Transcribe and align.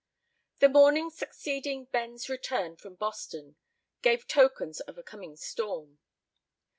The 0.61 0.67
morning 0.67 1.11
succeeding 1.11 1.85
Ben's 1.85 2.27
return 2.27 2.75
from 2.75 2.95
Boston 2.95 3.55
gave 4.01 4.27
tokens 4.27 4.79
of 4.79 4.97
a 4.97 5.03
coming 5.03 5.35
storm. 5.35 5.99